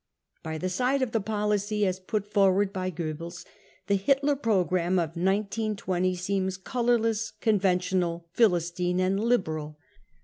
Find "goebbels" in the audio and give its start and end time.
2.89-3.45